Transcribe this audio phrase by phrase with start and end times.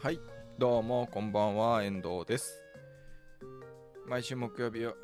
[0.00, 0.20] はい、
[0.58, 2.62] どうもこんばんは、遠藤です。
[4.06, 4.94] 毎週木曜日よ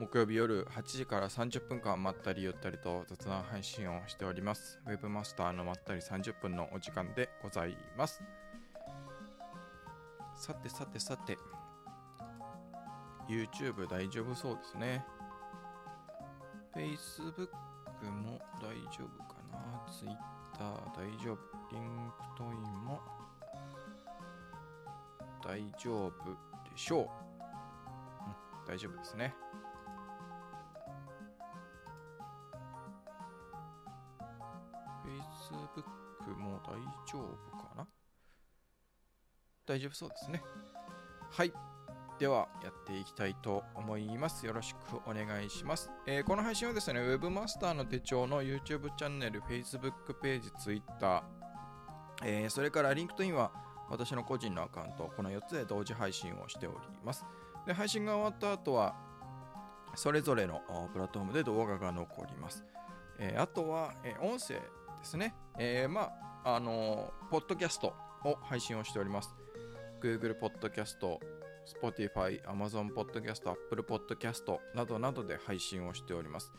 [0.00, 4.80] 木曜日夜8時から30分間まったりゆったりと雑談配信をしております。
[4.88, 8.20] ウェブマスターのまったり30分のお時間でございます。
[10.34, 11.38] さてさてさて、
[13.28, 15.04] YouTube 大丈夫そうですね。
[16.74, 17.46] Facebook
[18.10, 20.18] も大丈夫かな ?Twitter
[20.96, 21.38] 大丈夫。
[21.70, 23.19] LinkedIn も
[25.50, 26.12] 大丈夫
[26.70, 27.00] でしょう。
[27.00, 27.08] うん、
[28.68, 29.34] 大丈夫ですね。
[35.04, 37.88] Facebook も大丈夫かな？
[39.66, 40.40] 大丈夫そうですね。
[41.32, 41.52] はい。
[42.20, 44.46] では、やっていきたいと思います。
[44.46, 45.90] よろしくお願いします。
[46.06, 51.24] えーこの配信はですね、Webmaster の手帳の YouTube チャンネル、Facebook ページ、Twitter、
[52.22, 53.50] えーそれから LinkedIn は
[53.90, 57.24] 私の個人のアカウント、この4つで同時配信をしております。
[57.66, 58.94] で配信が終わった後は、
[59.94, 62.64] それぞれのプラットフォームで動画が残ります。
[63.18, 64.60] えーあとは、えー音声で
[65.02, 65.34] すね。
[65.58, 66.12] えーま
[66.44, 69.34] あ、あのポッドキャストを配信をしております。
[70.00, 71.20] Google ポッドキャスト、
[71.82, 76.52] Spotify、Amazon ポッドキャスト、Apple ポッドキャストなどなどで配信をしております。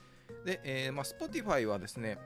[0.46, 2.18] で、えーまあ、Spotify はですね、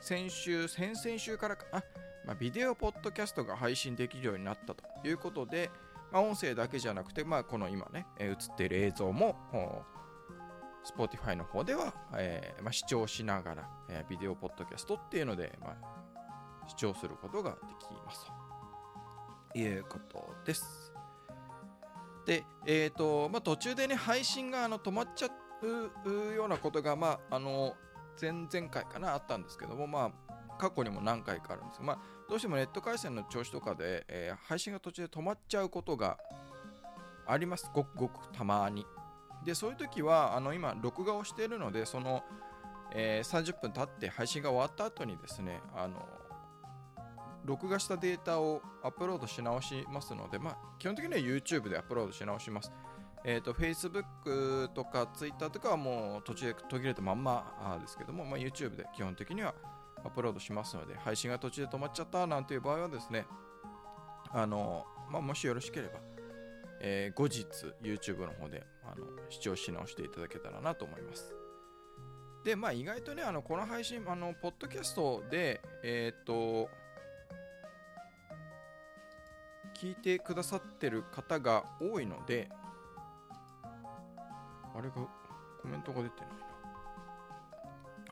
[0.00, 1.82] 先週、先々週からか、あ
[2.26, 5.70] まあ、ビデオポッドキャストが配信できるようになったということで、
[6.10, 9.82] まあ、音声だけじゃなくて、まあ、この今ね、映っている映像も、お
[10.84, 18.26] Spotify の方では、えーまあ、視聴しながら、えービデオポッドキャストっていうので、まあ、視聴することができます
[19.52, 20.92] ということです。
[22.26, 25.28] で、えっ、と、まあ、途中でね、配信があの止まっちゃ
[25.62, 27.74] ううようなことが、まあ、あの、
[28.20, 36.18] 前々回かな、あったんですけども、まあ、過去にも何回かあるんですが、まあ、どうしてもネット回線の調子とかで、えー配信が途中で止まっちゃうことが
[37.26, 37.70] あります。
[37.72, 38.86] ごくごくたまに。
[39.44, 42.22] で、そういう時は、あの、今、録画をしているので、その、
[42.92, 46.06] えー30分経って配信が終わった後にですね、あの、
[47.44, 52.72] 録画したデータをアップロードし直しますので、まあ、基本的には YouTube でアップロードし直します。
[53.26, 59.54] えっ、と、Facebook とか Twitter とかはもう途中で途切れたまんまですけども、まあ、YouTube で基本的には
[60.04, 63.26] アップロードしますので、配信が途中で止まっちゃったなんていう場合はですね、
[64.30, 66.00] あの、まあ、もしよろしければ、
[66.80, 67.46] えー後日
[67.82, 71.34] YouTube の方であの視聴し直していただけたらなと思います。
[72.44, 76.68] で、まあ意外とね、あのこの配信、あの、ポッドキャストで、えーっと、
[79.74, 82.50] 聞いてくださってる方が多いので、
[84.76, 86.30] あれが、コメントが出てない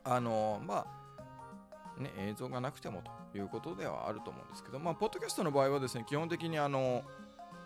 [0.05, 0.17] な。
[0.17, 1.02] あの、まあ、
[1.99, 7.03] ね、映像がなくてもということではあると思うんですけど、まあ、ポッドキャストの場合はですね、基本的にあの、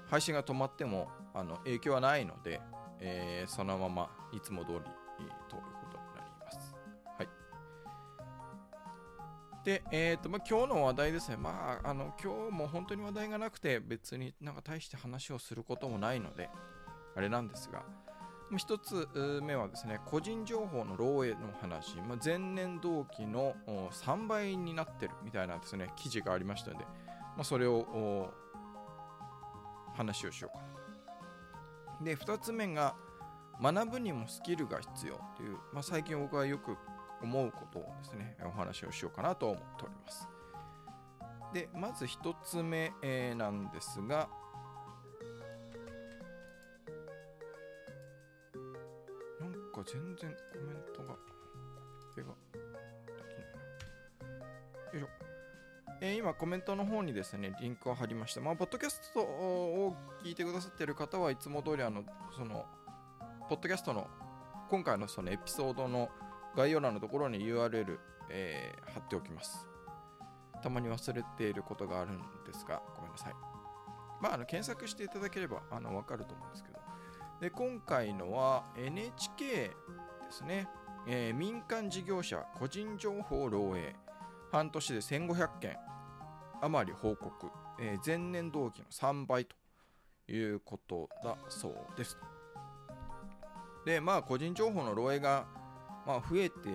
[0.06, 2.60] 配信が止まってもあの影響はないので、
[3.00, 4.78] えーそのままいつも通り、
[5.20, 6.74] えーということになります。
[7.18, 7.28] はい。
[9.64, 11.36] で、えっ、と、まあ、今日の話題ですね。
[11.36, 16.48] まあ、あの、今日も本当に話題がなくて、別になんか大して話をすることもないので、
[17.16, 17.82] あれなんですが、
[18.50, 19.08] まあ一つ
[19.42, 28.32] 目はですね、個人情報の漏洩の話、まあ、前年同期の3倍になってるみたいなですね、記事がありましたので、まあ、それを
[29.94, 32.04] 話をしようかな。
[32.04, 32.94] で、2つ目が、
[33.60, 36.76] 学ぶにもスキルが必要という、まあ、最近僕はよく
[37.22, 40.28] 思うことをですね、お話をしようかなと思っております。
[41.54, 42.92] で、まず1つ目、
[43.34, 44.28] なんですが、
[49.76, 51.20] か全然コメントが、コ
[52.14, 53.40] ピペができな
[54.30, 54.94] い。
[54.94, 55.08] よいしょ。
[56.00, 58.40] えー今コメントの方にですね、リンクを貼りました。
[58.40, 62.04] まあ、ポッドキャストを聞いてくださってる方はいつも通りあの、
[62.36, 62.66] その、
[63.48, 64.06] ポッドキャストの、
[64.68, 66.10] 今回のそのエピソードの
[66.56, 67.98] 概要欄のところに URL、
[68.30, 69.68] えー貼っておきます。
[70.62, 73.34] たまに忘れていることがあるんですが、ごめんなさい。
[74.20, 76.75] まあ、あの検索していただければあの分かると思うんですけど。
[77.40, 79.74] で、今回のは NHK で
[80.30, 80.68] すね。
[81.06, 83.94] えー民間事業者個人情報漏洩。
[84.50, 85.76] 半年で1500件
[86.62, 89.54] 余り報告、えー前年同期の3倍と
[90.32, 92.16] いうことだそうです。
[93.84, 95.46] で、まあ、個人情報の漏洩が、
[96.06, 96.70] まあ、増えて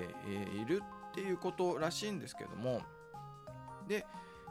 [0.55, 2.81] いるっていうことらしいんですけども、
[3.87, 4.05] で、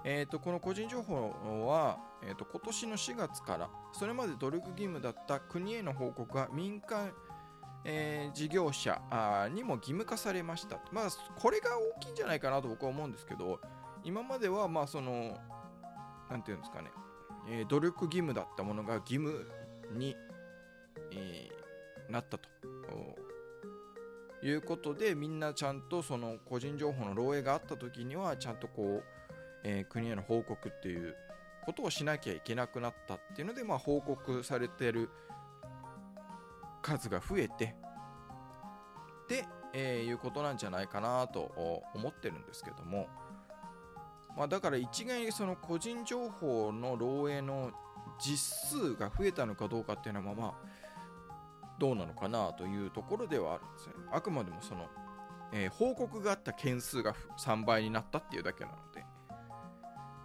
[0.05, 7.13] えー、とこの個人情報は、えー、と今年の4月からそれまで努力義務だった国への報告が民間、
[7.85, 10.79] えー事業者あにも義務化されました。
[10.93, 13.61] まあ、これが大きいんじゃないかなと僕は思うんですけど、
[14.05, 15.39] 今までは、まあ、その、
[16.31, 16.91] なんていうんですかね、
[17.49, 19.47] えー、努力義務だったものが義務
[19.93, 20.17] に、
[21.13, 22.49] えー、なったと
[24.43, 29.05] いうことでみんなちゃんとその個人情報の漏洩があった時にはちゃんとこう、
[29.65, 31.15] えー、国への報告っていう
[31.65, 35.11] ことをしなきゃいけなくなったっていうので、まあ、報告されてる
[36.83, 37.75] 数が増えて
[39.29, 41.53] で、え、いうことなんじゃないかなと
[41.95, 43.07] 思ってるんですけども、
[44.37, 47.71] まあ、だから一概にその個人情報の漏洩の
[48.19, 50.55] 実数が増えたのかどうかっていうのはまあ
[51.79, 53.95] どうなのかなというところではあるんですね。
[54.13, 54.87] あくまでもその、
[55.53, 58.77] えー、報告があった件数が3倍になったっていうだけなの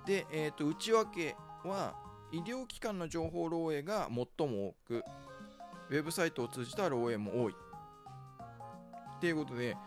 [0.06, 0.26] で。
[0.32, 1.96] えー、と内訳は
[2.32, 5.04] 医療機関の情報漏洩が最も多く、
[5.90, 7.56] ウェブサイトを通じた漏洩も多い。
[9.18, 9.78] っていうことで、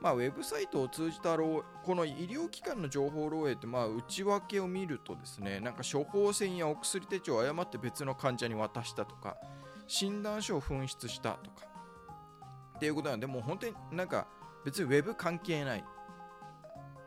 [0.00, 9.36] まあ、ウェブサイトを通じた漏この医療機関の情報漏洩って、まあ、内訳を見るとですね、なんか処方箋やお薬手帳を誤って別の患者に渡したとか、
[9.86, 11.66] 診断書を紛失したとか
[12.76, 14.26] っていうことなんでもう本当になんか
[14.64, 15.84] 別にウェブ関係ない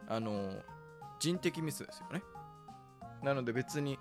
[0.08, 0.54] あの
[1.20, 2.22] 人的ミスですよね
[3.24, 4.00] なので別に、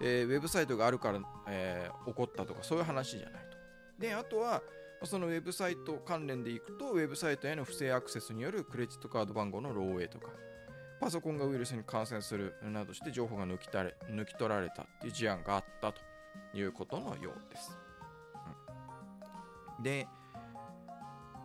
[0.00, 3.58] えー、ウェブサイトがあるから、えー、起こったとかそういう話じゃないと
[3.98, 4.62] であとは
[5.04, 10.28] そのウェブサイト関連でいくとウェブサイトへの不正アクセスによるクレジットカード番号の漏洩とか
[11.00, 16.00] パソコンがウイルスに感染するなどして情報が抜き抜き取られたっていう事案があったと
[16.52, 17.78] いうことのようです。
[19.78, 20.06] うんで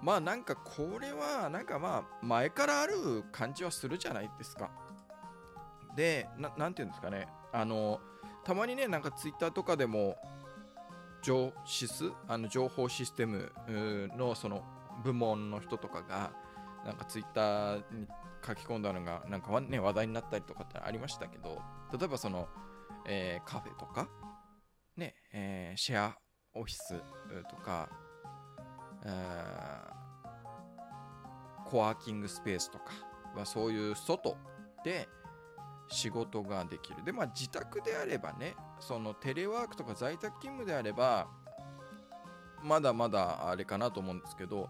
[0.01, 4.69] まあなんかこれはなんかまあ前からある感じはするじゃないですか。
[5.95, 7.99] で、なていうんですかね、あの、
[8.43, 10.17] たまにね、なんかツイッターとかでも、
[11.21, 13.51] 情シスあの情報システム
[14.15, 14.63] のその
[15.03, 16.31] 部門の人とかが、
[16.85, 18.07] なんかツイッターに
[18.45, 21.61] 書き込んだのが、なんかね、話題になったりとかってありましたけど、
[21.97, 22.47] 例えばその、
[23.07, 24.07] えー、カフェとか、
[24.95, 26.17] ね、えー、シェア
[26.53, 27.01] オフィス
[27.49, 27.89] とか、
[31.65, 32.85] コワーキングスペースとか
[33.35, 34.37] はそういう外
[34.83, 35.09] で
[35.87, 37.03] 仕事ができる。
[37.03, 41.27] で、まあ自宅であればね、そのテレワークとか在宅勤務であれば、
[42.63, 44.69] まだまだあれかなと思うんですけど、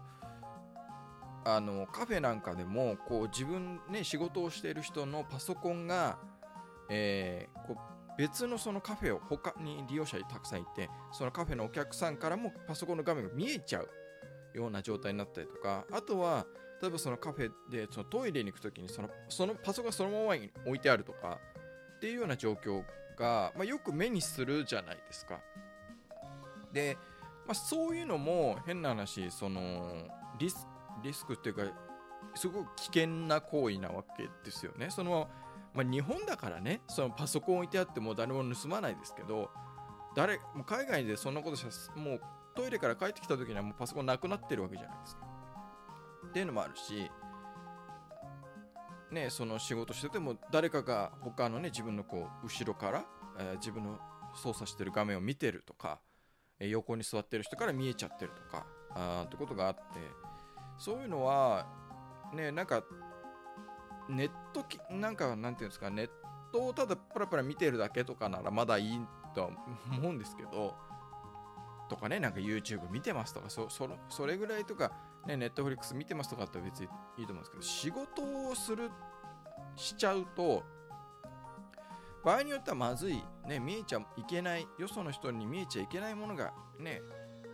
[1.48, 6.18] あのカフェなんかでもこう自分ね仕事をしている人のパソコンが、
[6.90, 13.88] えー、こう別のそのカフェを他に利用者にたくさんいてそのカフェのお客さんからもパソコンの画面が見えちゃう
[14.58, 16.46] ような状態になったりとかあとは
[16.80, 21.38] 例えばそのカフェでそのトイレに行く時にそのそのパソコンそのままに置いてあるとか
[21.96, 22.82] っていうような状況
[23.18, 25.40] が、まあ、よく目にするじゃないですか。
[26.72, 26.98] で、
[27.46, 30.06] まあ、そういうのも変な話その
[30.38, 30.66] リス
[31.02, 31.62] リスクっていうか
[32.34, 34.90] すごく危険な行為なわけですよね。
[34.90, 35.28] その
[35.74, 39.50] まあ、日本だからねそのパソコン置いてあっても誰も盗まないですけど
[40.14, 42.20] 誰もう海外でそんなことしたらもう
[42.54, 45.25] トイレから帰ってきた時にはもうパソコンなくなってるわけじゃないですか。
[46.36, 47.10] っていうのもあるし、
[49.10, 53.06] ね、その仕事してても誰かが他のね自分のこう後ろから、
[53.38, 53.98] えー、自分の
[54.34, 55.98] 操作してる画面を見てるとか、
[56.60, 59.80] えー、横に座ってる人から見えちゃってるとかあってことがあって
[60.76, 61.66] そういうのは
[62.34, 62.84] ねなんか
[64.10, 66.10] ネットきなんかなんていうんですかネッ
[66.52, 69.00] トをただパラパラ見てるだけとかならまだいい
[69.34, 69.48] とは
[69.90, 70.74] 思うんですけど
[71.88, 74.92] とかね、なんか YouTube 見てますとか、そそそれぐらいとか、
[75.26, 78.90] ね、Netflix 見てますとかって別にいいと思うんですけど、仕事をする、
[79.76, 80.62] しちゃうと、
[82.24, 87.02] 場合によってはまずい、ね、見えちゃいけない、よその人に見えちゃいけないものがね、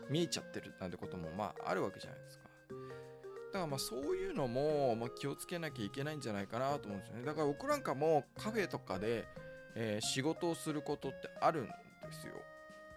[0.09, 2.45] 見えちゃってるなんてこともまああるわけじゃないですか。
[3.53, 7.25] だからまあそういうのもま気をつけなきゃいけないんじゃないかなと思うんですよね。
[7.25, 9.27] だから僕なんかもカフェとかで、
[9.75, 11.73] えー、仕事をすることってあるんで
[12.11, 12.35] すよ。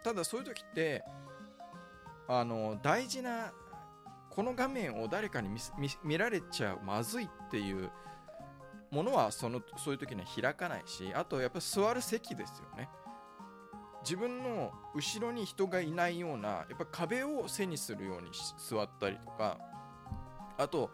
[0.03, 1.03] ただそういう時って
[2.27, 3.53] あの大事な
[4.35, 5.49] この画面を誰かに
[6.03, 7.89] 見られちゃうまずいっていう
[8.91, 12.89] ものはそのそういう時には開かないしあとやっぱ座る席ですよね。
[14.03, 19.57] 自分の後ろに人がいないようなやっぱ壁を背にするように座ったりとか。
[20.57, 20.89] あと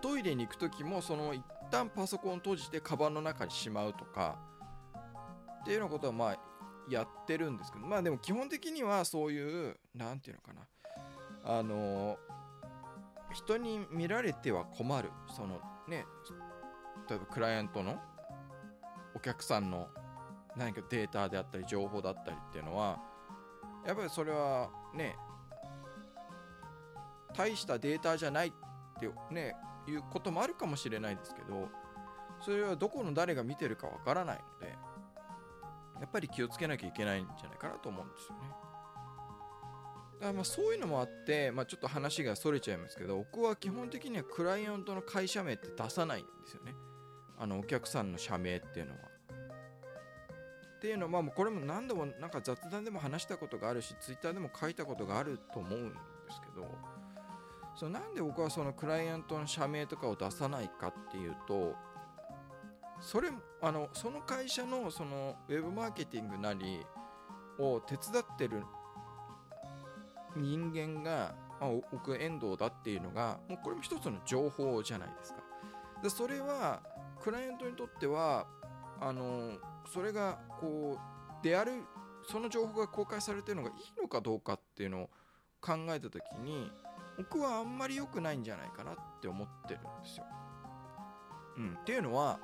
[0.00, 4.36] トイレに行く時もその一旦パソコンを閉じてカバンの中にしまうとか。
[5.62, 6.38] っていうようなことはまあ
[6.88, 7.86] やってるんですけど。
[7.86, 10.60] まあでも基本的にはそういう何て言うのか
[11.44, 11.58] な。
[11.58, 12.18] あの
[13.32, 16.06] 人に見られては困るそのね
[17.08, 18.00] 例えばクライアントの
[19.14, 19.88] お客さんの
[20.56, 22.98] 何かデータであったり情報だったりっていうのは
[23.86, 25.16] やっぱりそれはね
[27.36, 28.52] 大したデータじゃないっ
[28.98, 29.54] てね
[29.88, 31.68] いうこともあるかもしれないですけど
[32.40, 34.74] それはどこの誰が見てるかわからないので
[36.00, 38.69] やっぱり気をつけなきゃいけないんじゃないかなと思うんですよね。
[40.20, 46.74] だからまあそういうのもあって、まあ、ちょっと話がそれちゃいますけど僕は基本的にはクライアントの会社名って出さないんですよね
[47.38, 48.98] あのお客さんの社名っていうのは。
[50.76, 55.94] っていうのは、まあ、これも何度もなんか雑談でも話したことがあるしツイッターでも書いたことがあると思うんで
[56.30, 56.66] すけど
[57.76, 61.74] そのなんで僕はそのクライアントの社名とかを出さないかっていうと
[63.00, 63.28] それ
[63.60, 66.80] あのその会社のそのウェブマーケティングなり
[67.58, 68.62] を手伝ってる
[70.36, 75.40] 人間が、まあ、僕遠藤だっていうのがもうこれも一つの情報じゃないですか
[76.02, 76.80] でそれは
[77.20, 78.46] クライアントにとっては
[79.00, 79.58] あの
[79.92, 81.72] それがこうである
[82.30, 85.10] その情報が公開されてるのがいいのかどうかっていうのを
[85.60, 86.70] 考えた時に
[87.16, 90.24] 僕はあんまり良くないんじゃないかなって思ってるんですよ。
[91.56, 92.38] うん、っていうのは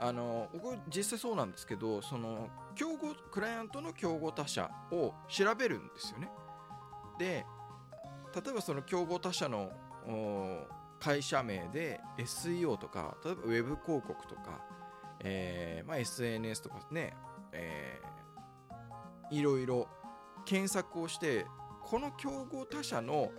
[0.00, 6.28] あの僕実際そうなんですけどその競合クライアントの競合他社を調べるんですよね。
[7.18, 7.46] で
[8.34, 9.70] 例えばその競合他社の
[11.00, 14.60] 会社名で SEO とか例えばウェブ広告とか、
[15.20, 17.14] えーまあ、SNS とかね、
[17.52, 19.88] えー、いろいろ
[20.44, 21.46] 検索をして
[21.82, 23.30] この競合他社の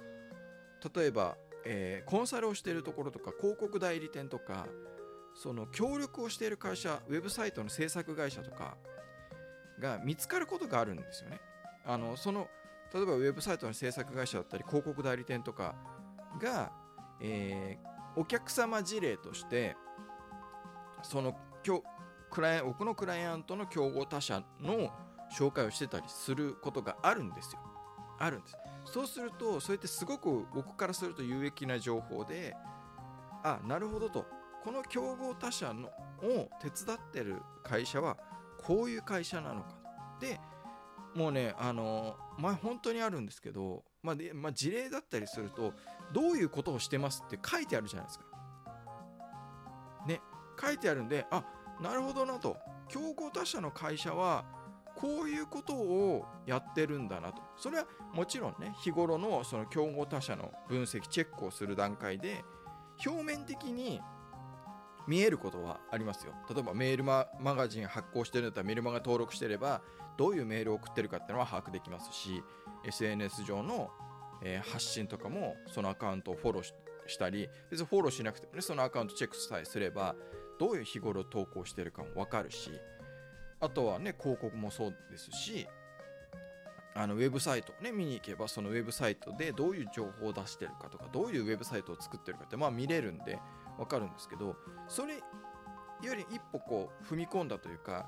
[0.96, 4.67] 例えば、えー、コンサルをしているところとか広告代理店とか
[5.34, 8.77] その協力をしている会社ウェブサイトの制作会社とか
[9.79, 11.39] が見つかることがあるんですよね。
[11.86, 12.48] あのその
[12.94, 15.75] 例えばウェブサイトの制作会社だったり広告代理店とか
[16.41, 16.72] が、
[17.20, 19.75] えー、お客様事例として
[21.03, 21.36] その
[22.29, 24.91] クライ僕のクライアントの競合他社の
[25.38, 27.60] 紹介をしてたりすることがあるんですよ。
[28.20, 28.58] あるんです。
[28.86, 32.56] そうするとそれってすごく僕からすると有益な情報で
[33.44, 34.25] あなるほどと
[34.63, 35.89] この競合他社の
[36.24, 38.17] を手伝ってる会社は
[38.63, 39.67] こういう会社なのか
[40.20, 40.39] で
[41.15, 45.73] もうねあの前本当にあるんですけど、まあでまあ、事例だったりすると
[46.13, 48.25] どういうことをしてますって書いてあるじゃないですか。
[50.07, 50.21] ね
[50.59, 51.43] 書いてあるんであ
[51.81, 54.45] なるほどなと競合他社の会社は
[54.95, 62.43] こういうことをやってるんだなとそれはもちろんね日頃のその競合他社の分析チェックをする段階で
[63.05, 64.01] 表面的に
[65.07, 66.33] 見えることはありますよ。
[66.49, 69.81] 例えばメールマガジン発行してるんだったらメルマガ登録してれば
[70.17, 72.43] どういうメールを送ってるかっていうのは把握できますし
[72.85, 73.89] SNS 上の、
[74.43, 76.63] えー、発信とかもそのアカウントをフォロー
[77.07, 80.15] したり別にフォローしなくてもねそのアカウントチェックさえすれば
[80.59, 82.71] どういう日頃投稿してるかも分かるし
[83.59, 85.67] あとはね広告もそうですし
[86.95, 93.39] あのウェブサイトをね見に行けばそのウェブサイトでどういう情報を出してるかとかどういうウェブサイトを作ってるかってまあ見れるんで
[93.77, 94.55] 分かるんですけど
[94.88, 95.15] それ
[96.01, 98.07] より一歩こう踏み込んだというか、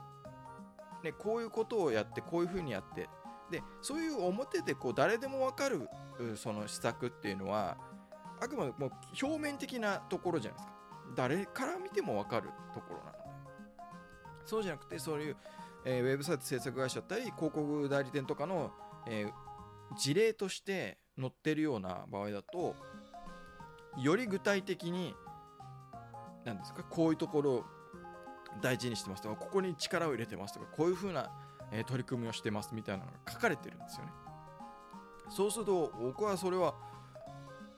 [1.03, 3.09] ね、こういうことをやってこういうふうにやって
[3.51, 5.89] でそういう表でこう誰でも分かる
[6.35, 7.77] その施策っていうのは
[8.41, 10.79] あくまでも表面的なところじゃないですか。
[11.15, 13.19] 誰から見ても分かるところなので。
[14.45, 15.37] そうじゃなくてそういう、
[15.85, 18.71] えー、ウェブサイト制作会社だったり広告代理店とかの、
[19.07, 22.75] えー、事例として載ってるような場合だと
[23.97, 25.15] より具体的に
[26.45, 26.83] 何ですか？
[26.83, 27.65] こういうところを
[28.61, 31.29] 大事にしてますとかここに力を入れてますとかこういう風な、
[31.71, 34.11] え、取り組みをしてますみたいなのが書かれてるんですよね。
[35.29, 36.73] そうすると僕はそれは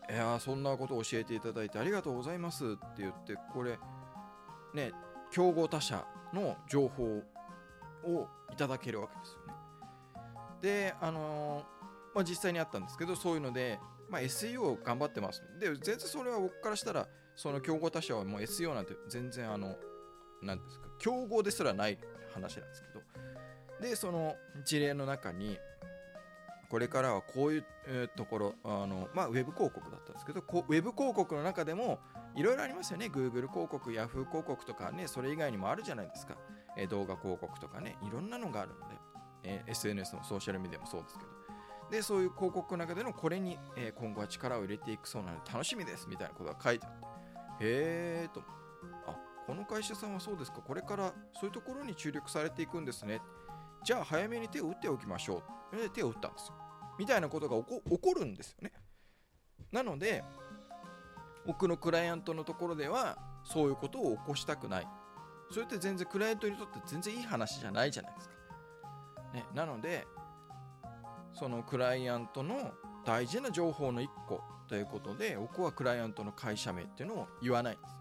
[0.09, 3.77] いやそんなこと教えていただいてありがとうございますって言ってこれ
[4.73, 4.93] ね
[5.31, 7.21] 競合他社の情報
[8.03, 9.53] をいただけるわけですよね。
[10.61, 13.79] であのー、まあ、実際にあったんですけどそういうので、
[14.11, 15.41] まあ、SEO 頑張ってます。
[15.57, 19.77] で全然それは僕からしたらその競合他社はもう SEO なんて全然あの
[20.43, 21.97] 何ですか競合ですらない
[22.33, 23.01] 話なんですけど。
[23.81, 25.57] でその事例の中に
[26.69, 27.65] これからはこういう、
[28.15, 31.99] ところあの、まあ、ウェブ広告だったんですけどウェブ広告の中でも
[32.35, 33.07] いろいろありますよね。
[33.07, 36.37] Google 広告 Yahoo 広告とかねそれ以外にもあるじゃないですか、
[36.77, 38.95] え、動画広告とかねいろんなのがあるので、
[39.43, 41.40] え、SNS のソーシャルメディアもそうですけど。
[41.91, 46.93] でそういう広告の中でのこれに、え今後は力を入れていくそうなので楽しみですみたいなことが書いてあっ
[47.59, 48.41] てへえと。
[49.05, 50.61] あこの会社さんはそうですか。
[50.61, 53.21] これからそういうところに注力されていくんですね。
[53.83, 55.43] じゃあ早めに手を打っておきましょ
[55.73, 55.75] う。
[55.75, 56.55] で手を打ったんですよ。
[56.97, 58.71] みたいなことが起こるんですよね。
[59.71, 60.23] なので
[61.45, 64.87] 僕のクライアントのところではそういうことを起こしたくない。
[65.51, 68.35] それって全然クライアントにとって全然いい話じゃないじゃないですか、
[69.33, 70.07] ね、なので
[71.33, 72.71] そのクライアントの
[73.05, 77.95] 大事な情報の1個ということで僕はクライアントの会社名っていうのを言わないんです。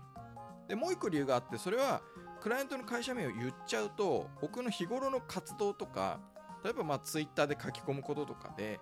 [0.69, 2.01] でもう一個理由があってそれは
[2.41, 6.21] クライアントの会社名を言っちゃうと僕の日頃の活動とか
[6.63, 8.79] 例えばまあツイッターで書き込むこととかで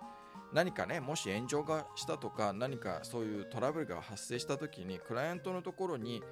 [0.53, 6.23] 何かねもし炎上がしたとか何かそういうトラブルが発生した時にクライアントのところに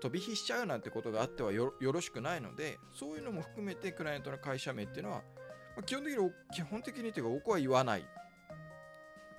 [0.00, 5.22] 飛び火しちゃうなんてことがあってはよろしくないのでそういうのも含めてクライアントの会社名っていうのは、
[5.76, 8.06] まあ、基本的に基本的にというか僕は言わない。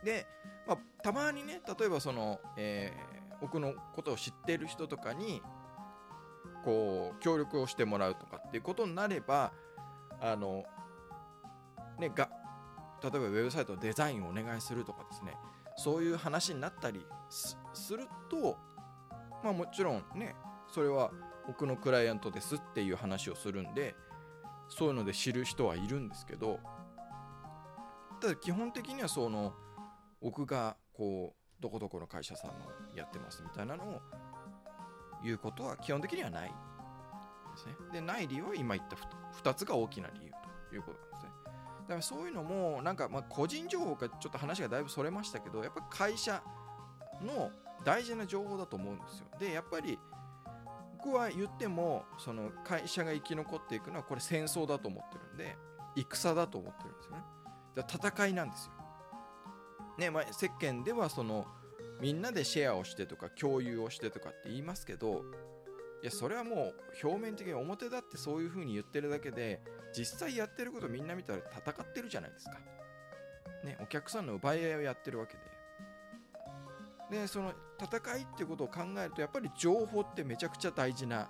[0.03, 0.27] で、
[0.67, 5.41] まあ、たまにね例えばその、えー、僕のことを知ってる人とかに
[6.63, 9.51] こう協力をしてもらうとかっていうことになれば
[10.21, 10.63] あの
[11.99, 12.29] ねが
[13.01, 15.33] 例えばウェブサイトのデザインをお願いするとかですね。
[15.77, 17.57] そういう話になったりす
[17.93, 18.57] ると
[19.43, 20.35] まあもちろんね
[20.73, 21.11] それは
[21.47, 23.95] 僕のクライアントですっていう話をするんで
[24.67, 26.59] そういうので知る人はいるんですけど
[28.19, 29.53] ただ基本的にはその
[30.21, 32.55] 僕がこうどこどこの会社さんの
[32.95, 34.01] やってますみたいなのを
[35.23, 36.53] 言うことは基本的にはないで
[37.57, 37.75] すね。
[37.91, 40.31] でない理由は今言った 2, 2つが大きな理由
[40.69, 41.31] ということなんですね。
[41.83, 46.41] だからそういうのもなんかまあ個人情報かちょっと話がだいぶそれましたけどやっぱ会社
[47.21, 47.51] の
[47.83, 49.25] 大事な情報だと思うんですよ。
[49.39, 49.99] でやっぱり
[51.05, 55.55] 僕は言ってもその会社が生き残っていくのはこれ戦争だと思ってるんで
[55.95, 57.23] 戦だと思ってるんですよね。
[57.75, 58.71] だから戦いなんですよ。
[59.99, 61.45] ねまあ、世間ではその
[62.01, 65.23] みんなでシェアをしてとか共有をしてとかって言いますけど
[66.01, 69.61] いやそれはもう表面的に表だってそういう風に言ってるだけで
[69.95, 72.59] 実際やってることみんな見たら戦ってるじゃないですか。
[73.63, 75.54] ね、お客さんの奪い合いをやってるわけで。
[77.09, 81.29] でその戦いっていうことを考えるとやっぱり情報ってめちゃくちゃ大事な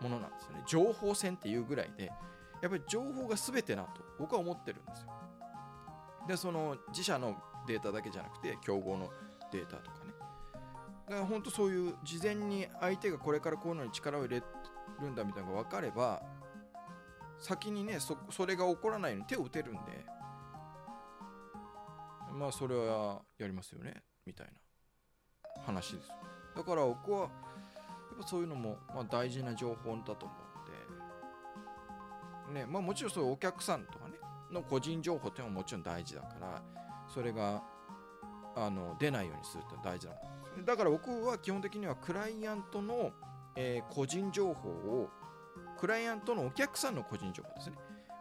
[0.00, 0.62] ものなんですよね。
[0.66, 2.10] 情報戦っていうぐらいで
[2.62, 5.12] やっぱり情報が全てなと僕は思ってるんですよ。
[6.28, 9.10] でその自社のデータだけじゃなくて競合の
[9.52, 10.12] データとかね。
[11.08, 14.42] だから本当そういう事前に相手がこれからこういうのに力を入れ
[15.00, 16.22] るんだみたいなのが分かれば
[17.38, 19.80] 先にねそそれが起こらないように手を打てるんで
[22.32, 24.52] まあそれはやりますよねみたいな。
[25.64, 26.10] 話です
[26.56, 27.28] だから僕はやっ
[28.20, 30.34] ぱそういうのも、まあ、大事な情報だと思
[32.48, 32.60] うんで。
[32.60, 34.14] ねまあもちろんそういうお客さんとかね
[34.50, 36.62] の個人情報っていうのはもちろん大事だから
[37.08, 37.62] それが
[38.56, 43.12] あの出ないようにするって大事なのだから僕は基本的にはクライアントの、
[43.56, 45.08] えー、個人情報を
[45.78, 47.76] クライアントのお客さんの個人情報ですね。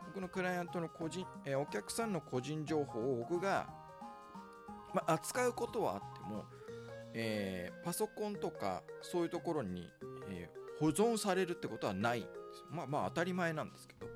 [0.07, 3.67] 僕のクライアントの個人、えー、お客さんの個人情報を僕が、
[4.93, 6.45] ま、扱うことはあっても
[7.13, 9.89] えー、パソコンとかそういうところに、
[10.29, 12.27] えー、保存されるってことはない
[12.69, 14.09] まあまあ当たり前なんですけど。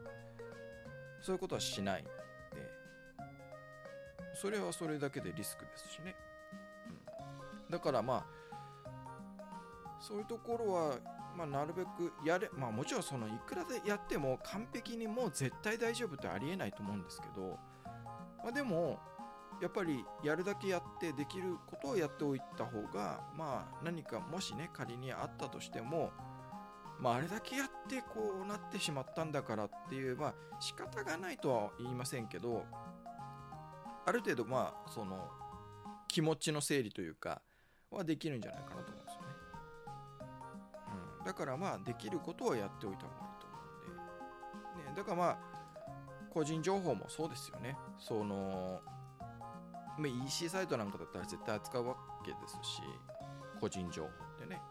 [1.23, 2.10] そういうことはしないで。
[4.36, 6.15] それはそれだけでリスクですしね、
[7.65, 8.25] うん、だからまあ
[10.01, 10.97] そういうところは、
[11.38, 17.58] まあ、なるべくやれまあもちろんそのいくらでやっても完璧にもう絶対大丈夫ってありえないと思うんですけど、
[18.43, 18.99] まあ、でも
[19.63, 26.12] やっぱりやるだけやってできることをやっておいた方がまあ何かもしね仮にあったとしても
[26.99, 32.65] まああれだけやってこうなってしまったんだからっていうまあ仕方がないとは言いませんけど
[34.06, 35.30] ある程度まあその
[36.10, 37.41] 気持ちの整理というか
[37.89, 39.28] はできるんじゃないかなと思うんですよね。
[41.19, 43.56] うん、だからまあできることはやっておいた方がいいと思
[44.76, 45.38] うんで、ね、だからまあ
[46.34, 47.78] 個人情報もそうですよね。
[47.97, 48.82] その
[49.97, 52.82] まあ、EC サイトなんかだったら絶対扱うわけですし
[53.60, 54.62] 個人情報ってね、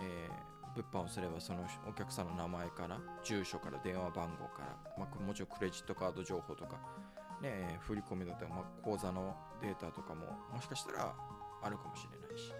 [0.00, 6.78] えー、物販をすればそのお客さんの名前から住所から電話番号から、まあ、もちろんクレジットカード情報とか、
[7.40, 11.14] ね、振り込みだったら、まあ、口座のデータとかももしかしたら
[11.62, 12.52] あるかもしれないし。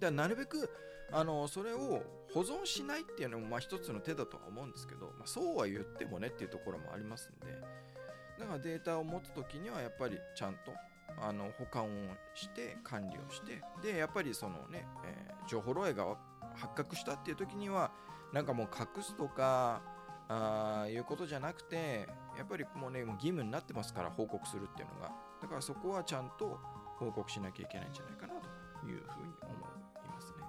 [0.00, 0.70] だなるべく
[1.10, 7.54] あのそれを保存しないっていうのもまあ一つの手だとは思うんですけど、まあ、そうは言ってもねっていうところもありますんで
[8.38, 10.72] だからデータを持つ時にはやっぱりちゃんと
[11.20, 11.88] あの保管を
[12.34, 16.16] して管理をしてでやっぱりそのね、えー、情報漏洩が
[16.54, 17.90] 発覚したっていう時には
[18.32, 19.82] なんかもう隠すとか
[20.28, 25.10] あいうことじゃなくてやっぱりもうねもう義務になってますから報告するっていうのが。
[25.40, 26.58] だからそこはちゃんと
[26.98, 30.44] 報告しなきゃいけないんじゃないかなというふうに思いますね。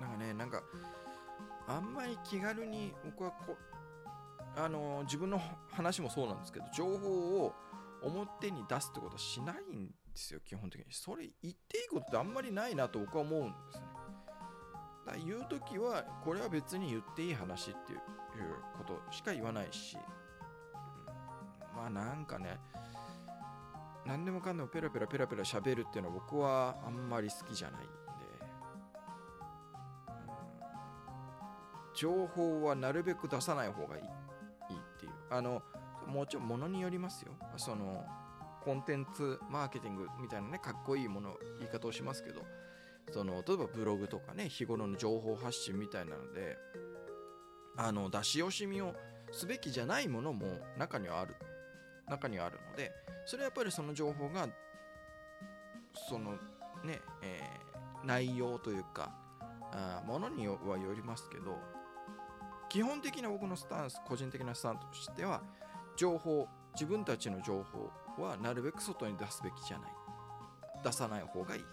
[0.00, 0.62] だかねなんか
[1.66, 3.56] あんまり気軽に僕はこ
[4.56, 7.54] あの自分の話もそうなんですけど情報を
[8.02, 10.86] 表に出すってことはしないんですよ基本的に。
[10.90, 13.84] それ言っていいことってあんまりないなと僕は思うんですね。
[15.06, 17.98] だから言う時はこれは別に言っていい話っていう
[18.78, 22.58] ことしか言わないし、うん、まあなんかね
[24.04, 27.90] 何でもかんでもペラペラペラペラ喋るっていうのは僕はあんまり好きじゃないんで、
[31.94, 34.02] 情報はなるべく出さない方がいい。
[35.32, 35.62] あの
[36.06, 37.32] もちろんものによりますよ。
[37.56, 38.04] その
[38.62, 42.42] コンテンツマーケティングみたいなねかっこいいもの言い方をしますけど。
[43.10, 46.56] その例えばブログとかね日頃の情報発信みたいなので
[47.76, 48.94] あの出し惜しみを
[49.32, 50.46] すべきじゃないものも
[50.78, 51.34] 中にはある。
[52.08, 52.92] 中にはあるので
[53.24, 54.48] それはやっぱりその情報が
[56.08, 56.32] その
[56.84, 59.12] ね、えー、内容というか
[59.72, 61.58] あものにはよりますけど
[62.72, 65.42] 基本的な僕のスタンス個人的なスタンスとしては
[65.94, 67.90] 情報自分たちの情報
[68.22, 69.90] はなるべく外に出すべきじゃない。
[70.82, 71.64] 出さない方がいい。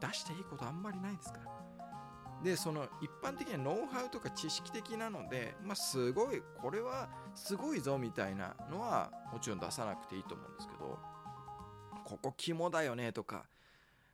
[0.00, 2.44] 出していいことあんまりないですから。
[2.44, 10.98] でその一般的なノウハウとか知識的なので、まあ、すごいこれはすごいぞみたいなのはもちろん出さなくていいと思うんですけど
[12.04, 13.44] ここ肝だよねとか、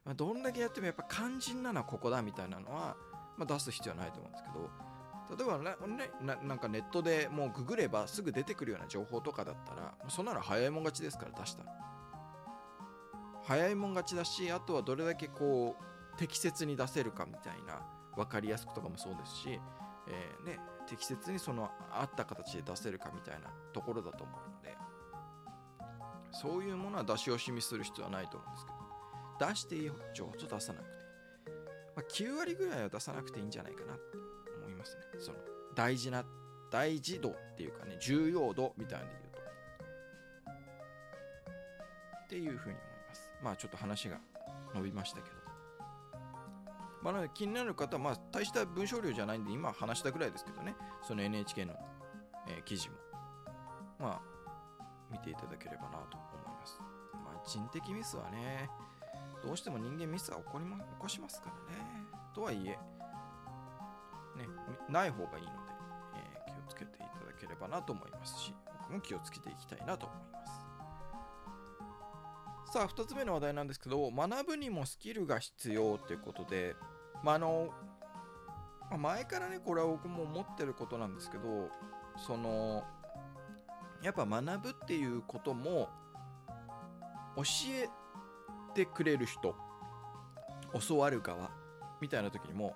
[0.07, 2.97] ま、どんだけやってもやっぱ肝心なのはここだみたいなのは、
[3.37, 4.86] まあ、出す必要はないと思うんですけど
[5.31, 11.73] 例えばねななんかネットでもうググればすぐ出てくるような情報とかだったらそんなの早いもん勝ちですから出したら。
[13.43, 17.81] 早いもん勝ちだしあとはどれだけこう適切に出せるかみたいな
[18.17, 19.61] 分かりやすくとかもそうですし、
[20.09, 20.59] えー、ね、
[20.89, 24.77] 適切にその合った形で出せるかみたいなところだと思うので
[26.33, 28.73] そういうものは出し惜しみする必要はないと思うんですけ
[29.45, 30.97] ど出していい情報と出さなくて
[31.97, 34.26] まあ、9割ぐらいは出さなくていいんじゃないかなって。
[34.87, 35.03] ますね。
[35.19, 35.39] その
[35.75, 36.25] 大事な
[36.71, 39.41] 大事度っていうかね重要度みたいなで言うと。
[42.25, 43.31] っていうふうに思います。
[43.43, 44.19] まあちょっと話が
[44.75, 45.37] 伸びましたけど。
[47.07, 50.75] まあ、なので気になる方は、まあ、大した文章量じゃないんで、今話したぐらいですけどね、
[51.07, 51.75] その NHK の、
[52.49, 52.97] えー、記事も、
[54.01, 54.21] まあ、
[55.13, 56.81] 見ていただければなと思います。
[57.13, 58.69] まあ、人的ミスはね、
[59.41, 61.85] どうしても人間ミスは起こり、ま、起こしますからね。
[62.35, 62.77] とはいえ、
[64.37, 64.49] ね、
[64.89, 65.57] ない方がいいので、
[66.47, 70.67] えー、気をつけていただければなと思いますし、僕も気をつけていきたいなと思います。
[72.73, 76.75] さあ2つ目の話題なんですけど学ぶにもスキルが必要ということで、
[77.23, 77.71] まあ、あの
[78.99, 81.71] 前からねこれは僕も思ってることなんですけど
[82.17, 82.85] その
[84.03, 85.89] やっぱ学ぶっていうことも
[87.37, 87.89] 教え
[88.75, 89.55] てくれる人
[90.89, 91.51] 教わる側
[92.01, 92.75] みたいな時にも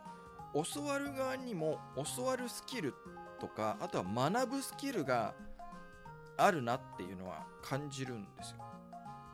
[0.54, 1.78] 教わる側にも
[2.16, 2.94] 教わるスキル
[3.40, 5.34] とかあとは学ぶスキルが
[6.36, 8.56] あるなっていうのは感じるんですよ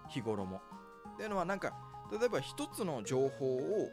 [0.08, 0.60] 日頃も。
[1.14, 1.72] っていうのはなんか
[2.12, 3.88] 例えば一つの情報を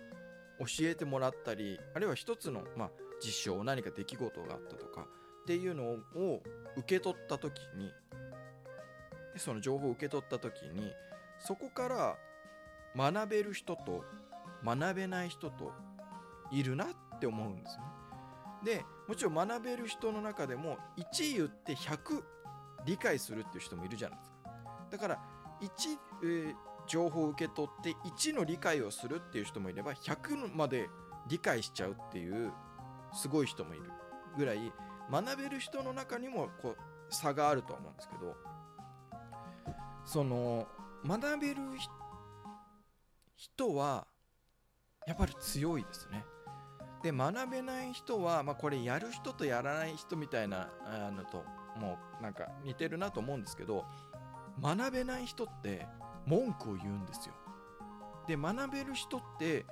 [0.59, 5.07] 教えてもらったりあるいは一つの、まあ、事象何か出来事があったとか
[5.43, 6.41] っていうのを
[6.77, 7.91] 受け取った時に
[9.37, 10.91] その情報を受け取った時に
[11.39, 12.17] そこから
[12.95, 14.03] 学べる人と
[14.63, 15.71] 学べない人と
[16.51, 17.87] いるなっって思うんですよね。
[18.63, 22.23] でもちろん学べる人の中でも1言って100
[22.85, 24.37] 理解するっていう人もいるじゃないですか。
[24.91, 25.19] だから
[25.61, 25.67] 1、
[26.23, 26.55] えー、
[26.87, 30.89] 情報を受け取って1の理解をするっていう人もいれば100まで
[31.27, 32.51] 理解しちゃうっていう
[33.13, 33.83] すごい人もいる
[34.37, 34.71] ぐらい
[35.11, 38.35] 学べる人の中にもこう差があるとは思うんですけど
[40.05, 40.67] その
[41.05, 41.61] 学べる
[43.35, 44.07] 人は
[45.05, 46.25] やっぱり強いですね。
[47.03, 51.43] で学べない人は、まあ、これやる人とやらない人みたいなあのと
[51.77, 53.85] もうなんか似てるなと思うんですけど
[54.61, 55.85] 学べない人って
[56.25, 57.33] 文句を言うんですよ。
[58.27, 59.65] で学べる人って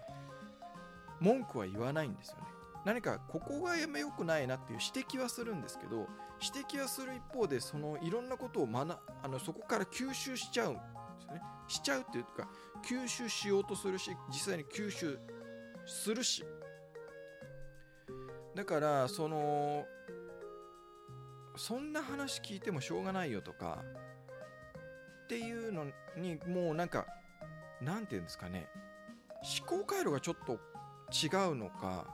[1.21, 2.43] 文句は言わないんですよね。
[2.83, 6.07] 何かここがやめよくないなっていう指摘はするんですけど
[6.41, 10.81] 指摘はする一方でそのいろんなことを学あのそこから吸収しちゃうんで
[11.21, 11.41] すよね。
[11.67, 12.49] しちゃうっていうか
[12.83, 15.17] 吸収しようとするし実際に吸収
[15.85, 16.43] するし
[18.55, 19.85] だからその
[21.55, 23.83] そんな話聞いてもしょうがないよとか
[25.25, 25.85] っていうの
[26.17, 27.05] にもうなんか
[27.81, 28.67] なんていうんですかね。
[29.59, 30.53] 思考回路がちょっと
[31.11, 32.05] 違うのか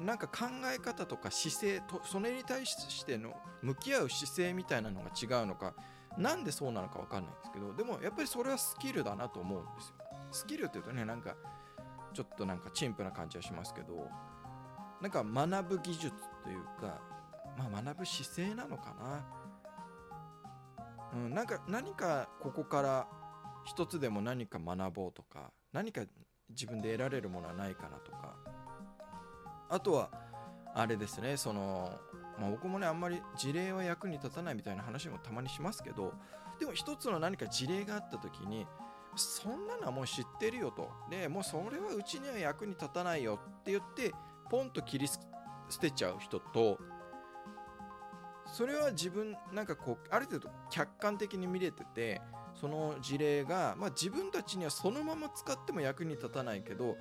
[0.00, 5.74] なんか考え方とか姿勢とそれに対しての向き合う姿勢みたいなのが違うのか
[6.16, 9.94] なんでそうなのか分かんないんですけどでもやっぱりそれはスキルだなと思うんですよ。
[10.32, 11.36] スキルっていうとねなんか
[12.12, 14.08] ちょっとなんか陳腐な感じはしますけど
[15.04, 16.12] なんか学ぶ技術
[16.42, 16.98] というか
[17.58, 19.22] まあ学ぶ姿勢なのかな。
[21.12, 23.06] うん、なんか何かここから
[23.66, 26.00] 一つでも何か学ぼうとか何か
[26.48, 28.34] 自分で得られるものはないかなとか。
[29.68, 30.10] あとは
[30.74, 31.92] あれですねその、
[32.40, 36.14] まあ、僕もねあんまり事例は役に立たないみたいな話もたまにしますけど
[36.58, 38.66] でも一つの何か事例があった時に
[39.16, 40.90] そんなのはもう知ってるよと。
[41.10, 44.14] でもうそれはうちには役に立たないよって言って
[44.50, 45.18] ポンと切り捨
[45.80, 46.78] てちゃう人と
[48.46, 52.20] それは自分なんかこうある程度客観的に見れてて
[52.54, 56.96] その事例が、まあ、自分たちにはそのまま使っても役に立たないけど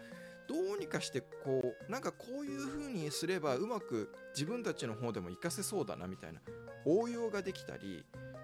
[0.48, 6.40] どうにかしてこうなんかこういう風にすればうまく自分たちの方でも活かせそうだなみたいな
[6.86, 8.04] 応用ができたり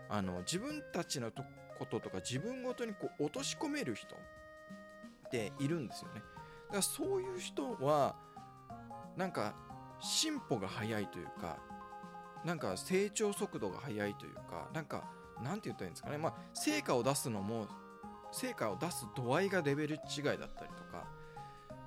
[0.10, 6.22] あの自分たちのこととか自分ごとにこう落とし込める人っているんですよね。
[6.68, 8.16] だからそういう人は
[9.15, 9.54] なんか
[10.00, 11.58] 進歩が早いというか
[12.45, 15.04] なんか成長速度が速いというかなんか
[15.43, 16.17] なんて言ったらいいんですかね。
[16.17, 17.67] まあ成果を出すのも
[18.32, 21.06] 成果を出す度合いがレベル違いだったりとか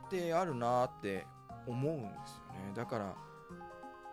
[0.06, 1.26] ってあるなって
[1.66, 2.72] 思うんですよね。
[2.74, 3.14] だから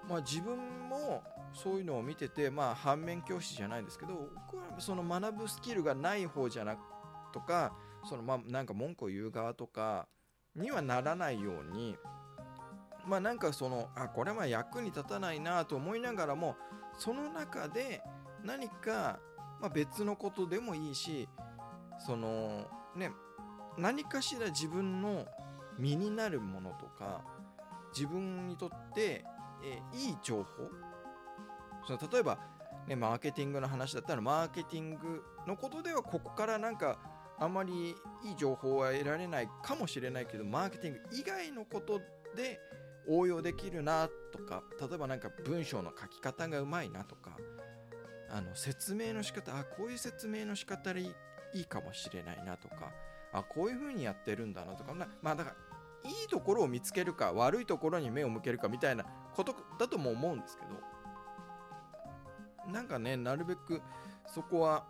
[0.08, 6.80] まあ自分もそういうのを見ててまあ反面教師じゃないですけど僕はその学ぶスキルがない方じゃなく
[7.34, 7.74] とか
[8.08, 10.08] そのまあなんか文句を言う側とか
[10.56, 11.96] にはならないように
[13.08, 16.56] まあなんかそのあこれは役に立たないなと思いながらも
[16.98, 18.02] その中で
[18.44, 19.20] 何か、
[19.62, 21.28] まあ、別のことでもいいし
[22.06, 23.12] そのね
[23.78, 25.26] 何かしら自分の
[25.78, 27.22] 身になるものとか
[27.96, 29.26] 自分にとって、
[29.64, 30.70] えいい情報。
[31.88, 32.38] その例えば、
[32.88, 37.00] ね、マーケティングの話だったらマーケティングのことではここからなんか
[37.40, 42.00] あまりいい情報は得られないかもしれないけどマーケティング以外のこと
[42.36, 42.60] で
[43.10, 47.32] 応用できるなとか例えばなんか文章の書き方がうまいなとか
[48.30, 51.14] あの説明の仕方あこういう説明の仕方でい
[51.54, 52.92] いかもしれないなとか
[53.34, 55.56] あこういう風にやってるんだなとかまあだか
[56.04, 60.70] らいいところを見つけるか悪いところに目を向けるかみたいなことだとも思うんですけど
[62.72, 63.82] なんかねなるべく
[64.28, 64.86] そこは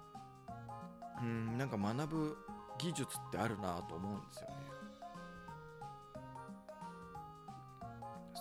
[1.22, 2.38] うんなんか学ぶ
[2.78, 4.59] 技術ってあるなと思うんですよね。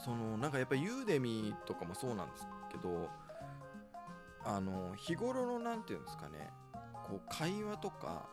[0.08, 3.10] そのなんかやっぱりユーデミとかもそうなんですけど
[4.42, 6.48] あの日頃の何て言うんですかね
[7.06, 8.26] こう会話とか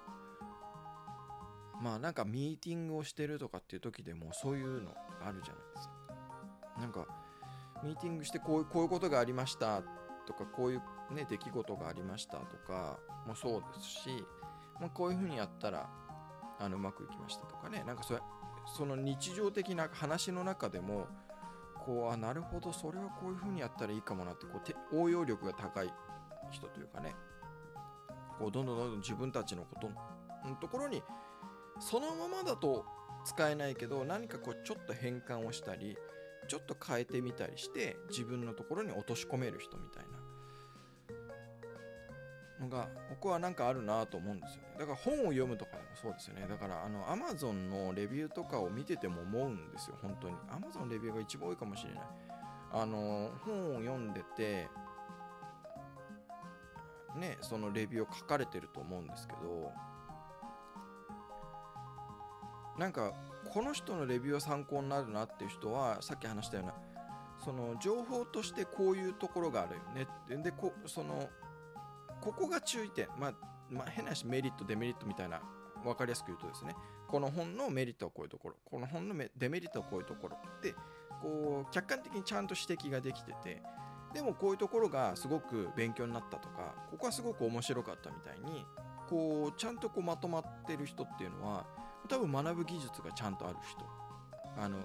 [1.82, 5.94] まあなんかミーティングをしてるとかっていう時でもそういうのあるじゃないですか。
[6.80, 7.06] なんか
[7.84, 9.84] ミーティングしてこうこういうことがありました
[10.26, 10.82] とかこういう
[11.14, 14.26] ね出来事がありましたとかもそうですし、
[14.80, 15.90] まあ、こういうふうにやったら
[16.58, 17.84] あのうまくいきましたとかね。
[17.86, 18.22] なんかそれ
[18.78, 21.08] その日常的な話の中でも
[21.86, 24.60] こうあなるほどそれはこういう風にやったらいいかもなってこ
[24.92, 25.94] う応用力が高い
[26.52, 27.16] 人というかね。
[28.40, 29.88] こうどんどんどんどん自分たちのこと
[30.50, 31.02] のところに
[31.80, 32.86] そのままだと
[33.24, 35.98] 使えないけど何かこうちょっと変換をしたり
[36.48, 40.15] ちょっと変えてみたりして自分のところに落とし込める人みたいな。
[42.60, 44.76] のが僕はなんかあるなと思うんですよね。
[44.80, 46.46] だから本を読むとかもそうですよね。
[46.48, 49.98] だからあの Amazon のレビューとかを見てても思うんですよ。
[50.02, 50.36] 本当に。
[50.50, 52.04] Amazon レビューが一番多いかもしれない。
[52.72, 54.68] あの本を読んでて
[57.16, 59.72] ねそのレビューを書かれてると思うんですけど
[62.78, 63.14] なんか
[63.50, 66.74] この人のレビューは参考になるなっていう人はさっき話したような
[67.44, 70.44] その情報としてこういうところがあるよね。
[70.44, 71.30] でこその
[72.26, 73.34] ここが注意点、まあ、
[73.70, 75.42] まあ、変な話メリットデメリットみたいな
[75.84, 76.76] 分かりやすく言うとですね。
[77.08, 78.56] この本のメリットはこういうところ。
[78.66, 80.38] この本のデメリットはこういうところ。
[80.60, 80.74] で
[81.22, 83.62] こう客観的にちゃんと指摘ができてて
[84.14, 88.66] でもこういうところがすごく勉強になったとかここはすごく面白かったみたいに
[89.08, 91.66] こうちゃんとこうまとまってる人っていうのは
[92.10, 93.86] 多分学ぶ技術がちゃんとある人。
[94.58, 94.80] あの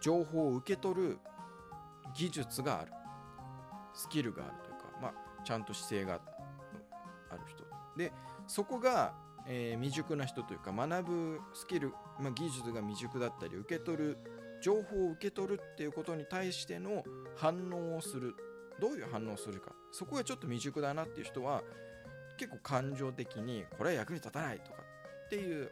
[0.00, 1.18] 情報を受け取る
[2.14, 2.92] 技術がある。
[3.94, 6.35] スキルがあるというか、まあ、ちゃんと姿勢があって
[7.36, 7.64] ある人。
[7.96, 8.12] で
[8.46, 9.14] そこが、
[9.46, 14.18] えー、未熟な人というか学ぶスキル、まあ、技術が未熟だったり受け取る
[14.62, 17.04] 情報を受け取るっていうことに対しての
[17.36, 18.34] 反応をする。
[18.78, 19.72] どういう反応をするか。
[19.90, 21.62] そこがちょっと未熟だなっていう人は
[22.36, 24.82] 結構感情的にこれは役に立たないとか
[25.26, 25.70] っていう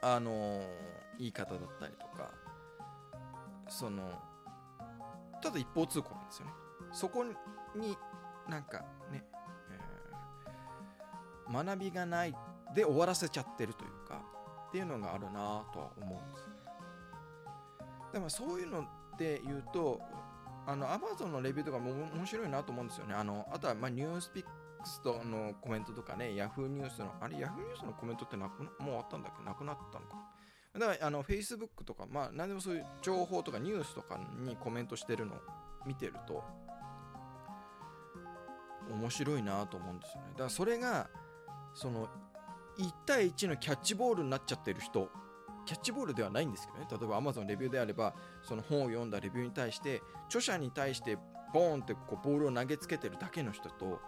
[0.00, 0.66] あのー、
[1.18, 2.30] 言い方だったりとか
[3.68, 4.18] その
[5.42, 6.52] ただ一方通行なんですよね。
[6.92, 7.96] そこに
[8.48, 9.24] なんかね
[11.52, 12.34] 学びがない
[12.74, 14.22] で終わらせちゃってるというか
[14.68, 16.50] っていうのがあるなとは思うんです。
[18.12, 18.84] でもそういうのっ
[19.18, 20.00] て言うと
[20.66, 23.14] あの Amazon のレビューとかも面白いなと思うんですよね。
[23.14, 24.48] あのあとはまあニュースピック
[24.88, 29.44] スとのコメントとかね Yahoo ニュースのあれ Yahoo ニュースのコメントってなくもうあったんだっけ？
[29.44, 30.16] なくなったのか。
[30.74, 35.38] だからあの Facebook とかまあ何でもそういう情報とかニュースとかにコメントしてるのを
[35.86, 36.42] 見てると
[38.90, 40.28] 面白いなと思うんですよね。
[40.32, 41.08] だからそれが
[41.74, 42.08] その
[42.78, 45.08] 1対1のキャッチボールになっちゃってる人
[45.66, 46.86] キャッチボールではないんですけどね。
[46.90, 51.18] 例えば Amazon レビューであればその本を読んだレビューに対して著者に対して
[51.52, 54.00] ボーンってこうボールを投げつけてるだけの人と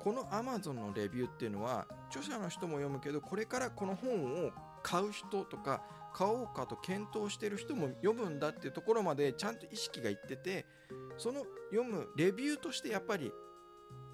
[0.00, 4.50] この Amazon のレビューっていうのは著者の人も読むけどこれからこの本を
[4.82, 5.82] 買う人とか
[6.14, 10.64] 買おうかと検討してる人も読むんだっていうところまでちゃんと意識がいってて
[11.18, 13.32] その読むレビューとしてやっぱり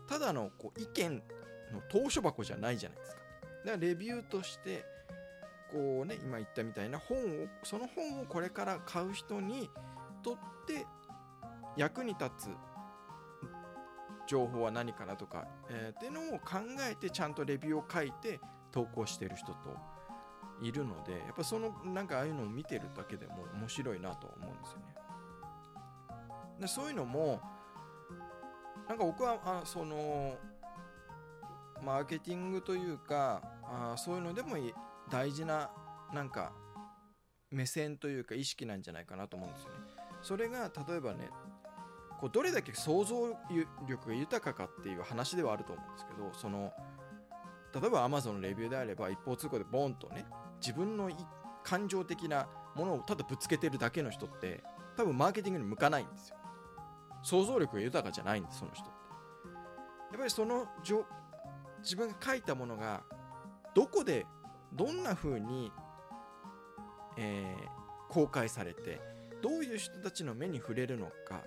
[0.09, 1.23] ただのこう意見
[1.73, 3.21] の投書箱じゃないじゃないですか。
[3.65, 4.85] だからレビューとして
[5.71, 9.71] こうね今言ったみたいな本をその本をこれから買う人に
[10.23, 10.87] とって
[11.77, 12.51] 役に立つ
[14.27, 16.59] 情報は何かなとか、えー、っていうのを考
[16.89, 19.57] えてちゃんとレビューを書いて投稿してる人と
[20.63, 24.95] いるのでやっぱそのなんかああいうのを見てるだけでも面白いなと思うんですよね。
[26.61, 27.41] でそういうのも
[28.89, 30.37] なんか僕はあその
[31.85, 34.57] マーケティングというかあそういうのでも
[35.11, 35.71] 大事な
[36.13, 36.53] なんか
[37.51, 39.79] 目線というか意識なんじゃないかなと思うんですよね。
[40.23, 41.31] それが例えばね
[42.21, 43.37] こうどれだけ想像
[43.89, 46.73] 力が豊かかっていう話ではあると思うんですけどその
[47.75, 50.25] 例えば Amazon のレビューであれば一方通行でボンとね
[50.61, 51.11] 自分の
[51.65, 54.63] 感情的なものをただぶつけてるだけの人って
[54.97, 56.37] 多分マーケティングに向かないんですよ。
[57.23, 58.93] 想像力が豊かじゃないんですその人って。
[60.13, 60.67] やっぱりその
[61.83, 63.03] 自分が書いたものが
[63.75, 64.27] どこで
[64.73, 65.71] どんな風に、
[67.17, 69.01] えー、公開されて
[69.43, 71.43] どういう人たちの目に触れるのか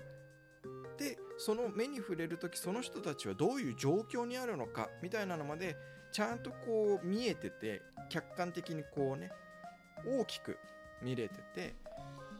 [0.97, 5.75] でその目に触れる時その人たちはどういう状況にあるのかみたいなのまで
[6.11, 9.31] ちゃんとこう見えてて客観的にこうね
[10.05, 10.57] 大きく
[11.01, 11.75] 見れてて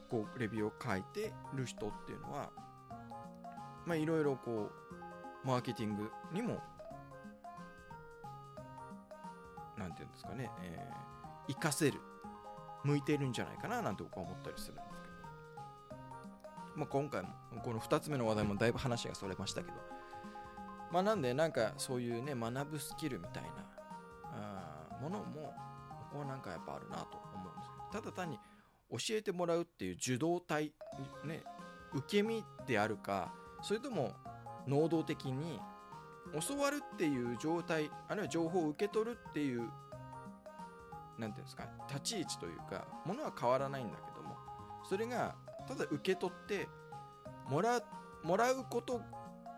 [0.09, 2.49] こうレビューを書いてる人っていうのは
[3.85, 4.69] まあいろいろこ
[5.43, 6.59] うマーケティングにも
[9.85, 11.99] 何て言うんですかね、えー、活かせる
[12.83, 15.95] 向いているんじゃないかななんて僕は思ったりするんですけど、
[16.75, 17.29] まあ、今回も
[17.63, 19.77] この2つ目の話題もだいぶ話がそれましたけど。
[20.91, 23.49] まあなんでなんかそういうね学ぶスキルみたいな
[24.31, 25.53] あものも
[25.89, 28.01] ここはなんかやっぱあるなと思うんですよ。
[28.01, 28.39] ただ単に
[28.91, 30.71] 教えてもらうっていう受動体
[31.25, 31.43] ね
[31.93, 34.13] 受け身であるかそれとも
[34.67, 35.59] 能動的に
[36.47, 39.71] 教わるっていう状態あるいは情報を受け取るっていう何て
[41.17, 44.35] 言うんですか立ち位置というかものは変わらないんだけども
[44.87, 45.35] それが
[45.67, 46.67] ただ受け取って
[47.49, 47.81] もら
[48.23, 49.01] もらうこと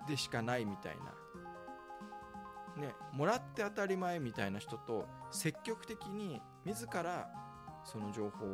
[0.07, 0.97] でしかないみたい
[2.77, 7.29] なねもらって当たり前みたいな人と積極的に自ら
[7.85, 8.45] その情報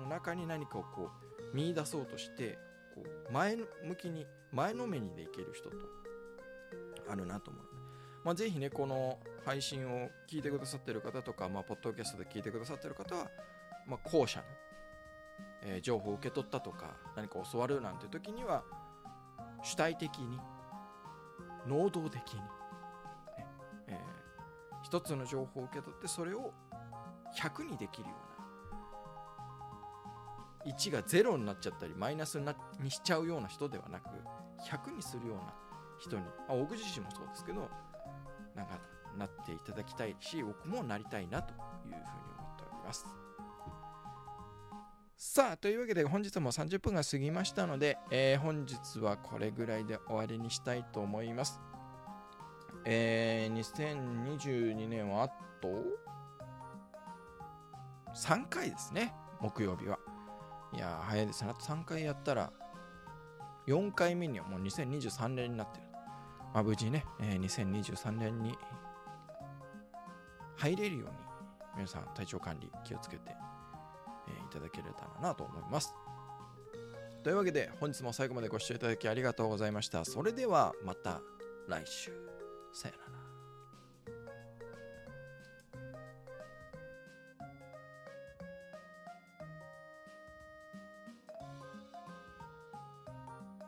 [0.00, 1.10] の中に何かをこ
[1.52, 2.58] う見出そうとして
[2.94, 5.76] こう前向きに前のめりでいける人と。
[7.08, 7.64] あるなと思う。
[8.24, 13.30] まあ、ぜひね、この配信を聞いてくださってる方とか、まあ、ポッドキャストで聞いてくださってる方は、
[13.86, 14.44] まあ、後者の、
[15.62, 18.64] えー、情報を受け取ったとか、何か教わるなんて時には、
[19.62, 20.38] 主体的に、
[21.66, 22.46] 能動的に、ね
[23.88, 23.96] えー、
[24.82, 26.52] 一つの情報を受け取って、それを
[27.34, 28.14] 100にできるよ
[30.64, 32.38] うな、1が0になっちゃったり、マイナス
[32.80, 34.10] にしちゃうような人ではなく、
[34.68, 35.54] 100にするような
[35.98, 37.68] 人に、まあ、僕自身もそうですけど
[38.54, 38.78] なんか
[39.16, 43.06] なっていただきたいし僕もなりたいなというふうに思っております。
[45.16, 51.60] さあというわけで本日も30分が過ぎましたので、えー、本日はこれぐらいで終わりにしたいと思います。
[52.84, 55.28] えー、2022年はあ
[55.60, 55.68] と
[58.14, 59.98] ？3回ですね木曜日は。
[60.72, 61.50] いや早いですね。
[61.50, 62.52] あと3回やったら
[63.66, 65.87] 4回目にはもう2023年になってる。
[66.54, 68.56] まあ、無事ね、えー、2023年に
[70.56, 71.14] 入れるように
[71.76, 73.22] 皆さん体調管理気をつけて、
[74.28, 75.94] えー、いただけれたらなと思います。
[77.22, 80.04] というわけで本日も最後までご視聴いただきありがとうございました。
[80.04, 81.20] それではまた
[81.68, 82.10] 来週。
[82.72, 83.17] さよなら。